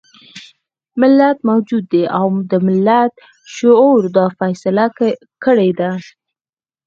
ملت 1.01 1.37
موجود 1.49 1.83
دی 1.93 2.03
او 2.19 2.27
د 2.51 2.53
ملت 2.67 3.13
شعور 3.55 4.01
دا 4.15 4.25
فيصله 4.39 4.85
کړې 5.43 5.69
ده. 5.79 5.91